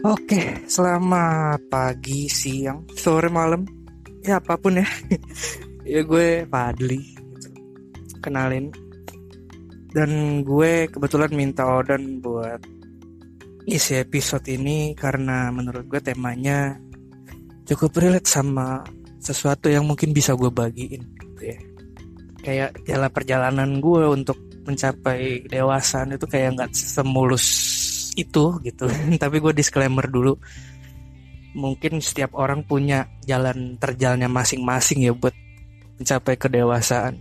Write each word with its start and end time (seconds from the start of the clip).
Oke, 0.00 0.64
selamat 0.64 1.68
pagi, 1.68 2.24
siang, 2.24 2.88
sore, 2.96 3.28
malam, 3.28 3.68
ya 4.24 4.40
apa 4.40 4.56
pun 4.56 4.80
ya. 4.80 4.88
ya 5.92 6.00
gue 6.00 6.48
Fadli, 6.48 7.04
kenalin. 8.24 8.72
Dan 9.92 10.40
gue 10.40 10.88
kebetulan 10.88 11.36
minta 11.36 11.68
Odan 11.68 12.16
buat 12.24 12.64
isi 13.68 14.00
episode 14.00 14.48
ini 14.48 14.96
karena 14.96 15.52
menurut 15.52 15.84
gue 15.84 16.00
temanya 16.00 16.80
cukup 17.68 18.00
relate 18.00 18.24
sama 18.24 18.80
sesuatu 19.20 19.68
yang 19.68 19.84
mungkin 19.84 20.16
bisa 20.16 20.32
gue 20.32 20.48
bagiin 20.48 21.04
gitu 21.12 21.42
ya. 21.44 21.58
Kayak 22.40 22.70
jalan 22.88 23.10
perjalanan 23.12 23.70
gue 23.84 24.04
untuk 24.08 24.40
mencapai 24.64 25.44
dewasaan 25.44 26.16
itu 26.16 26.24
kayak 26.24 26.56
nggak 26.56 26.72
semulus 26.72 27.44
itu 28.16 28.58
gitu. 28.62 28.86
Tapi 29.22 29.36
gue 29.38 29.52
disclaimer 29.54 30.06
dulu. 30.06 30.38
Mungkin 31.50 31.98
setiap 31.98 32.38
orang 32.38 32.62
punya 32.62 33.10
jalan 33.26 33.74
terjalnya 33.76 34.30
masing-masing 34.30 35.02
ya 35.02 35.12
buat 35.14 35.34
mencapai 35.98 36.38
kedewasaan. 36.38 37.18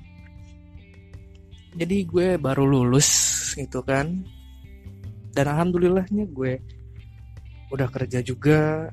Jadi 1.73 1.97
gue 2.05 2.38
baru 2.38 2.66
lulus 2.66 3.09
gitu 3.57 3.81
kan. 3.81 4.21
Dan 5.33 5.45
alhamdulillahnya 5.45 6.25
gue 6.30 6.57
udah 7.73 7.89
kerja 7.89 8.21
juga. 8.21 8.89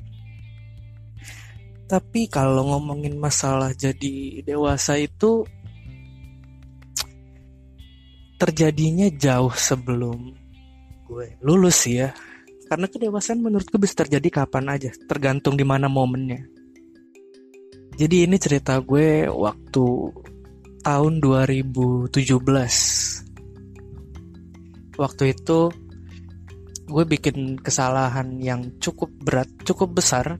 Tapi 1.86 2.26
kalau 2.26 2.66
ngomongin 2.76 3.14
masalah 3.14 3.70
jadi 3.76 4.42
dewasa 4.42 4.98
itu 4.98 5.46
terjadinya 8.36 9.08
jauh 9.16 9.54
sebelum 9.54 10.45
gue 11.06 11.38
lulus 11.40 11.86
sih 11.86 12.02
ya. 12.02 12.10
Karena 12.66 12.90
kedewasaan 12.90 13.38
menurut 13.46 13.70
gue 13.70 13.78
bisa 13.78 14.02
terjadi 14.02 14.42
kapan 14.42 14.66
aja, 14.74 14.90
tergantung 15.06 15.54
di 15.54 15.62
mana 15.62 15.86
momennya. 15.86 16.42
Jadi 17.96 18.26
ini 18.26 18.36
cerita 18.36 18.76
gue 18.82 19.30
waktu 19.30 19.86
tahun 20.82 21.22
2017. 21.22 22.10
Waktu 24.98 25.24
itu 25.30 25.60
gue 26.86 27.04
bikin 27.06 27.58
kesalahan 27.62 28.38
yang 28.42 28.78
cukup 28.82 29.10
berat, 29.18 29.50
cukup 29.66 29.98
besar 29.98 30.38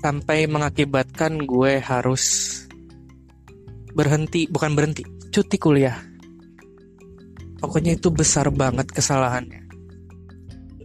sampai 0.00 0.48
mengakibatkan 0.48 1.44
gue 1.44 1.78
harus 1.78 2.56
berhenti, 3.92 4.48
bukan 4.48 4.72
berhenti, 4.72 5.04
cuti 5.28 5.56
kuliah. 5.60 5.98
Pokoknya 7.60 8.00
itu 8.00 8.08
besar 8.08 8.48
banget 8.48 8.88
kesalahannya. 8.88 9.68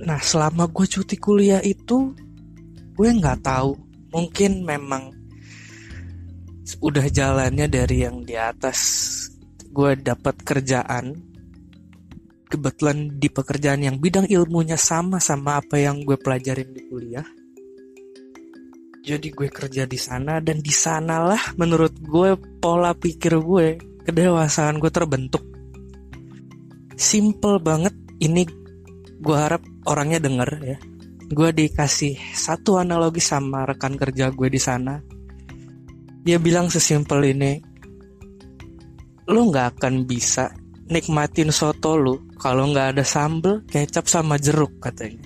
Nah, 0.03 0.19
selama 0.19 0.67
gue 0.67 0.83
cuti 0.83 1.15
kuliah 1.15 1.63
itu, 1.63 2.11
gue 2.99 3.09
nggak 3.15 3.47
tahu. 3.47 3.79
Mungkin 4.11 4.67
memang 4.67 5.15
udah 6.83 7.07
jalannya 7.07 7.71
dari 7.71 8.03
yang 8.03 8.27
di 8.27 8.35
atas. 8.35 8.79
Gue 9.71 9.95
dapat 9.95 10.35
kerjaan. 10.43 11.15
Kebetulan 12.45 13.15
di 13.17 13.31
pekerjaan 13.31 13.81
yang 13.87 13.97
bidang 13.97 14.27
ilmunya 14.27 14.75
sama 14.75 15.23
sama 15.23 15.63
apa 15.63 15.79
yang 15.79 16.03
gue 16.03 16.19
pelajarin 16.19 16.75
di 16.75 16.83
kuliah. 16.91 17.25
Jadi 19.05 19.31
gue 19.31 19.47
kerja 19.47 19.85
di 19.87 19.99
sana 20.01 20.41
dan 20.41 20.59
di 20.59 20.73
sanalah 20.73 21.53
menurut 21.55 21.93
gue 22.03 22.35
pola 22.57 22.91
pikir 22.97 23.37
gue 23.39 23.79
kedewasaan 24.03 24.81
gue 24.81 24.91
terbentuk. 24.91 25.54
Simple 26.95 27.59
banget 27.59 27.91
ini 28.23 28.47
gue 29.19 29.35
harap 29.35 29.59
orangnya 29.83 30.23
denger 30.23 30.49
ya. 30.63 30.77
Gue 31.27 31.51
dikasih 31.51 32.15
satu 32.31 32.79
analogi 32.79 33.19
sama 33.19 33.67
rekan 33.67 33.99
kerja 33.99 34.31
gue 34.31 34.47
di 34.47 34.61
sana. 34.61 35.03
Dia 36.25 36.39
bilang 36.39 36.71
sesimpel 36.71 37.35
ini, 37.35 37.59
lo 39.27 39.41
nggak 39.51 39.77
akan 39.77 40.07
bisa 40.07 40.49
nikmatin 40.87 41.51
soto 41.51 41.99
lu 41.99 42.15
kalau 42.39 42.71
nggak 42.71 42.97
ada 42.97 43.03
sambel, 43.03 43.61
kecap 43.67 44.07
sama 44.07 44.39
jeruk 44.39 44.79
katanya. 44.79 45.21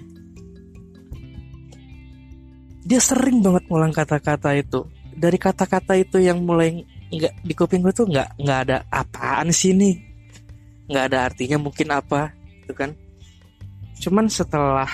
Dia 2.90 2.98
sering 2.98 3.46
banget 3.46 3.70
ngulang 3.70 3.94
kata-kata 3.94 4.58
itu. 4.58 4.90
Dari 5.14 5.38
kata-kata 5.38 5.94
itu 6.00 6.18
yang 6.18 6.42
mulai 6.42 6.82
nggak 7.14 7.46
di 7.46 7.54
kuping 7.54 7.86
gue 7.86 7.94
tuh 7.94 8.10
nggak 8.10 8.42
nggak 8.42 8.60
ada 8.66 8.78
apaan 8.90 9.54
sih 9.54 9.78
nih 9.78 10.09
nggak 10.90 11.04
ada 11.14 11.30
artinya 11.30 11.58
mungkin 11.62 11.94
apa 11.94 12.34
itu 12.66 12.74
kan. 12.74 12.98
Cuman 14.02 14.26
setelah 14.28 14.90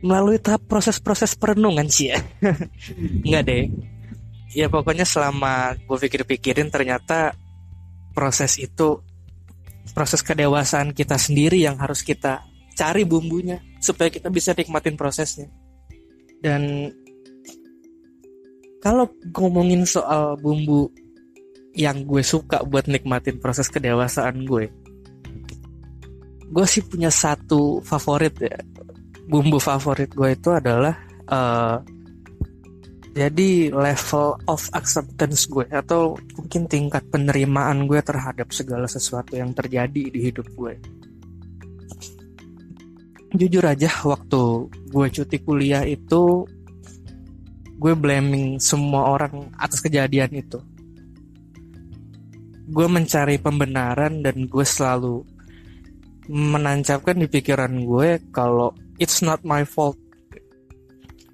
melalui 0.00 0.38
tahap 0.38 0.64
proses-proses 0.70 1.34
perenungan 1.34 1.86
sih 1.90 2.14
ya. 2.14 2.18
Nggak 3.26 3.42
deh. 3.50 3.64
Ya 4.54 4.70
pokoknya 4.70 5.04
selama 5.04 5.74
gue 5.76 5.98
pikir-pikirin 6.08 6.70
ternyata 6.70 7.34
proses 8.14 8.56
itu 8.56 9.02
proses 9.92 10.22
kedewasaan 10.22 10.94
kita 10.94 11.18
sendiri 11.18 11.60
yang 11.60 11.76
harus 11.76 12.06
kita 12.06 12.46
cari 12.78 13.02
bumbunya 13.02 13.58
supaya 13.82 14.08
kita 14.08 14.30
bisa 14.30 14.54
nikmatin 14.54 14.94
prosesnya. 14.94 15.50
Dan 16.38 16.94
kalau 18.78 19.10
ngomongin 19.34 19.82
soal 19.82 20.38
bumbu 20.38 20.86
yang 21.76 22.04
gue 22.08 22.22
suka 22.24 22.64
buat 22.64 22.88
nikmatin 22.88 23.38
proses 23.42 23.68
kedewasaan 23.68 24.44
gue, 24.44 24.72
gue 26.48 26.66
sih 26.66 26.84
punya 26.84 27.12
satu 27.12 27.84
favorit 27.84 28.34
ya. 28.40 28.56
Bumbu 29.28 29.60
favorit 29.60 30.08
gue 30.16 30.32
itu 30.32 30.48
adalah 30.48 30.96
uh, 31.28 31.76
jadi 33.12 33.74
level 33.74 34.38
of 34.46 34.62
acceptance 34.72 35.50
gue 35.50 35.66
atau 35.68 36.16
mungkin 36.38 36.70
tingkat 36.70 37.02
penerimaan 37.12 37.84
gue 37.90 38.00
terhadap 38.00 38.54
segala 38.54 38.86
sesuatu 38.86 39.36
yang 39.36 39.52
terjadi 39.52 40.08
di 40.08 40.20
hidup 40.32 40.48
gue. 40.54 40.78
Jujur 43.36 43.60
aja 43.66 43.92
waktu 44.08 44.72
gue 44.88 45.06
cuti 45.12 45.38
kuliah 45.44 45.84
itu 45.84 46.48
gue 47.78 47.94
blaming 47.94 48.56
semua 48.56 49.18
orang 49.18 49.52
atas 49.60 49.84
kejadian 49.84 50.32
itu. 50.32 50.62
Gue 52.68 52.86
mencari 52.86 53.40
pembenaran 53.40 54.20
dan 54.20 54.44
gue 54.44 54.66
selalu 54.66 55.24
menancapkan 56.28 57.16
di 57.16 57.24
pikiran 57.24 57.72
gue 57.88 58.20
kalau 58.28 58.76
it's 59.00 59.24
not 59.24 59.40
my 59.42 59.64
fault. 59.64 59.96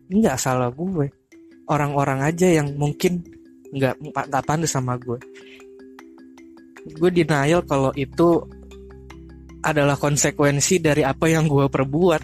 Nggak 0.07 0.39
salah 0.39 0.71
gue. 0.71 1.11
Orang-orang 1.67 2.23
aja 2.23 2.47
yang 2.47 2.79
mungkin 2.79 3.25
nggak 3.75 3.99
nggak 4.31 4.45
pandai 4.47 4.71
sama 4.71 4.95
gue. 5.01 5.19
Gue 6.95 7.11
denial 7.11 7.67
kalau 7.67 7.91
itu 7.97 8.45
adalah 9.65 9.97
konsekuensi 9.97 10.79
dari 10.79 11.01
apa 11.01 11.25
yang 11.25 11.49
gue 11.49 11.67
perbuat 11.67 12.23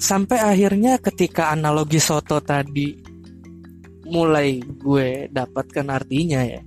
sampai 0.00 0.38
akhirnya 0.40 0.96
ketika 1.00 1.52
analogi 1.52 2.00
soto 2.00 2.40
tadi 2.40 2.96
mulai 4.08 4.60
gue 4.60 5.28
dapatkan 5.32 5.86
artinya 5.88 6.40
ya 6.44 6.60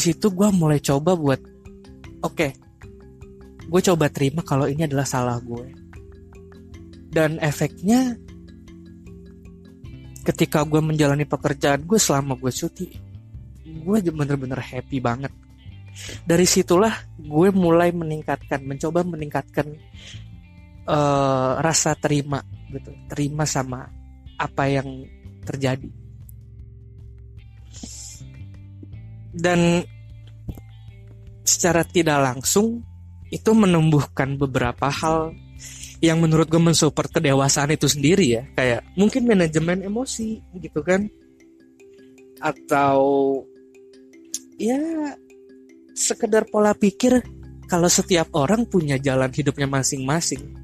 di 0.00 0.16
situ 0.16 0.32
gue 0.32 0.48
mulai 0.48 0.80
coba 0.80 1.12
buat 1.12 1.36
oke 2.24 2.32
okay, 2.32 2.56
gue 3.68 3.80
coba 3.84 4.08
terima 4.08 4.40
kalau 4.40 4.64
ini 4.64 4.88
adalah 4.88 5.04
salah 5.04 5.36
gue 5.44 5.68
dan 7.12 7.36
efeknya 7.36 8.16
ketika 10.24 10.64
gue 10.64 10.80
menjalani 10.80 11.28
pekerjaan 11.28 11.84
gue 11.84 12.00
selama 12.00 12.32
gue 12.40 12.48
cuti 12.48 12.88
gue 13.70 13.98
bener-bener 14.10 14.58
happy 14.58 14.98
banget. 14.98 15.32
Dari 16.24 16.46
situlah 16.48 16.94
gue 17.18 17.48
mulai 17.52 17.92
meningkatkan 17.92 18.64
mencoba 18.64 19.04
meningkatkan 19.04 19.68
uh, 20.88 21.60
rasa 21.60 21.92
terima 21.98 22.40
gitu 22.72 22.94
terima 23.10 23.44
sama 23.44 23.84
apa 24.38 24.64
yang 24.70 25.04
terjadi 25.44 25.99
dan 29.34 29.86
secara 31.46 31.82
tidak 31.86 32.18
langsung 32.22 32.82
itu 33.30 33.50
menumbuhkan 33.54 34.34
beberapa 34.34 34.90
hal 34.90 35.34
yang 36.00 36.18
menurut 36.18 36.48
gue 36.48 36.58
mensupport 36.58 37.20
kedewasaan 37.20 37.76
itu 37.76 37.86
sendiri 37.86 38.26
ya. 38.26 38.42
Kayak 38.56 38.80
mungkin 38.96 39.28
manajemen 39.28 39.84
emosi 39.84 40.40
gitu 40.58 40.80
kan? 40.80 41.06
Atau 42.40 43.00
ya 44.56 44.80
sekedar 45.92 46.48
pola 46.48 46.72
pikir 46.72 47.20
kalau 47.68 47.86
setiap 47.86 48.32
orang 48.34 48.66
punya 48.66 48.96
jalan 48.96 49.30
hidupnya 49.30 49.68
masing-masing. 49.68 50.56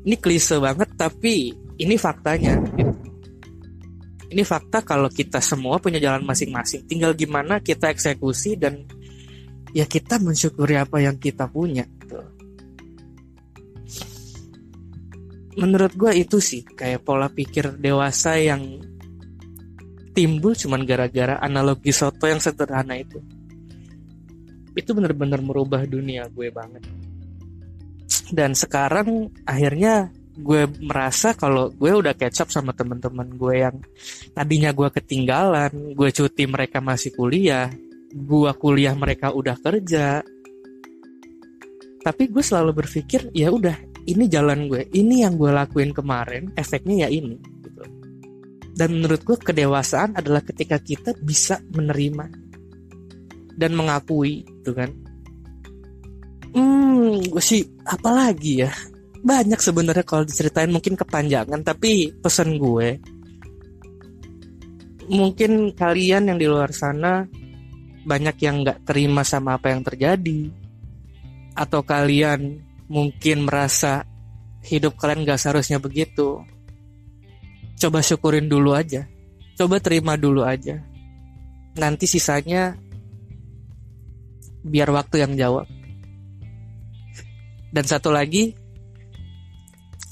Ini 0.00 0.16
klise 0.16 0.56
banget 0.56 0.88
tapi 0.96 1.52
ini 1.76 1.94
faktanya 2.00 2.56
ini 4.30 4.42
fakta 4.46 4.86
kalau 4.86 5.10
kita 5.10 5.42
semua 5.42 5.82
punya 5.82 5.98
jalan 5.98 6.22
masing-masing. 6.22 6.86
Tinggal 6.86 7.18
gimana 7.18 7.58
kita 7.58 7.90
eksekusi 7.90 8.54
dan 8.54 8.86
ya 9.74 9.86
kita 9.86 10.22
mensyukuri 10.22 10.78
apa 10.78 11.02
yang 11.02 11.18
kita 11.18 11.50
punya 11.50 11.86
gitu. 11.86 12.22
menurut 15.58 15.92
gue 15.98 16.12
itu 16.24 16.38
sih 16.38 16.62
kayak 16.62 17.02
pola 17.02 17.28
pikir 17.28 17.76
dewasa 17.76 18.38
yang 18.40 18.80
timbul 20.14 20.54
cuman 20.56 20.88
gara-gara 20.88 21.36
analogi 21.42 21.90
soto 21.90 22.24
yang 22.24 22.38
sederhana 22.38 22.96
itu. 22.96 23.18
Itu 24.72 24.94
bener-bener 24.94 25.42
merubah 25.42 25.82
dunia 25.84 26.30
gue 26.30 26.48
banget. 26.48 26.86
Dan 28.30 28.54
sekarang 28.54 29.34
akhirnya 29.42 30.14
gue 30.36 30.62
merasa 30.82 31.34
kalau 31.34 31.74
gue 31.74 31.90
udah 31.90 32.14
catch 32.14 32.46
up 32.46 32.50
sama 32.54 32.70
teman-teman 32.70 33.28
gue 33.34 33.54
yang 33.66 33.76
tadinya 34.30 34.70
gue 34.70 34.88
ketinggalan 34.92 35.94
gue 35.94 36.08
cuti 36.14 36.44
mereka 36.46 36.78
masih 36.78 37.10
kuliah 37.14 37.70
gue 38.10 38.50
kuliah 38.58 38.94
mereka 38.98 39.30
udah 39.30 39.56
kerja. 39.58 40.22
Tapi 42.00 42.22
gue 42.32 42.42
selalu 42.42 42.72
berpikir 42.84 43.28
ya 43.36 43.52
udah 43.52 43.76
ini 44.08 44.24
jalan 44.26 44.66
gue 44.66 44.88
ini 44.96 45.22
yang 45.22 45.36
gue 45.36 45.52
lakuin 45.52 45.92
kemarin 45.92 46.50
efeknya 46.56 47.06
ya 47.06 47.08
ini 47.12 47.36
gitu. 47.36 47.84
dan 48.72 48.96
menurut 48.96 49.20
gue 49.20 49.36
kedewasaan 49.36 50.16
adalah 50.16 50.40
ketika 50.40 50.80
kita 50.80 51.12
bisa 51.20 51.60
menerima 51.76 52.32
dan 53.60 53.76
mengakui 53.76 54.48
gitu 54.48 54.72
kan. 54.72 54.90
Hmm 56.56 57.20
gue 57.20 57.44
sih 57.44 57.62
apalagi 57.84 58.64
ya 58.64 58.72
banyak 59.20 59.60
sebenarnya 59.60 60.04
kalau 60.06 60.24
diceritain 60.24 60.72
mungkin 60.72 60.96
kepanjangan 60.96 61.60
tapi 61.60 62.14
pesan 62.20 62.56
gue 62.56 62.96
mungkin 65.10 65.76
kalian 65.76 66.32
yang 66.32 66.38
di 66.40 66.46
luar 66.48 66.72
sana 66.72 67.28
banyak 68.06 68.36
yang 68.40 68.64
nggak 68.64 68.88
terima 68.88 69.20
sama 69.26 69.60
apa 69.60 69.76
yang 69.76 69.84
terjadi 69.84 70.48
atau 71.52 71.84
kalian 71.84 72.64
mungkin 72.88 73.44
merasa 73.44 74.08
hidup 74.64 74.96
kalian 74.96 75.28
gak 75.28 75.40
seharusnya 75.40 75.76
begitu 75.76 76.40
coba 77.76 78.00
syukurin 78.00 78.48
dulu 78.48 78.72
aja 78.72 79.04
coba 79.60 79.76
terima 79.76 80.16
dulu 80.16 80.40
aja. 80.40 80.80
Nanti 81.76 82.08
sisanya 82.08 82.80
biar 84.64 84.88
waktu 84.88 85.20
yang 85.20 85.36
jawab. 85.36 85.68
Dan 87.68 87.84
satu 87.84 88.08
lagi 88.08 88.56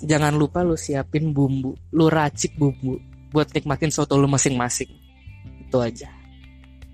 jangan 0.02 0.34
lupa 0.34 0.62
lu 0.62 0.78
siapin 0.78 1.34
bumbu 1.34 1.74
lu 1.94 2.06
racik 2.06 2.54
bumbu 2.54 2.98
buat 3.32 3.48
nikmatin 3.52 3.92
soto 3.92 4.16
lu 4.16 4.28
masing-masing. 4.30 4.88
Itu 5.68 5.78
aja. 5.80 6.08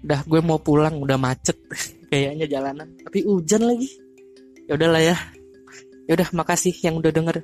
Udah 0.05 0.21
gue 0.27 0.41
mau 0.43 0.59
pulang 0.59 0.99
udah 1.01 1.17
macet 1.17 1.57
kayaknya 2.11 2.47
jalanan. 2.51 2.91
Tapi 3.01 3.23
hujan 3.25 3.63
lagi. 3.65 3.89
Ya 4.67 4.75
udahlah 4.75 5.03
ya. 5.03 5.17
Ya 6.05 6.13
udah 6.21 6.29
makasih 6.37 6.75
yang 6.85 7.01
udah 7.01 7.09
denger 7.15 7.41